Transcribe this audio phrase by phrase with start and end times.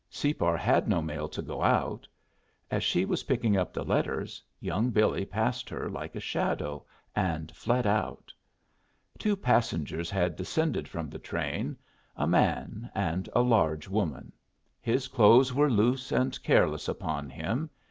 [0.09, 2.07] Separ had no mail to go out.
[2.71, 6.83] As she was picking up the letters young Billy passed her like a shadow,
[7.15, 8.33] and fled out.
[9.19, 11.77] Two passengers had descended from the train,
[12.15, 14.31] a man and a large woman.
[14.79, 17.69] His clothes were loose and careless upon him.